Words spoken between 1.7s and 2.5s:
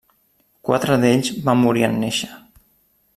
en néixer.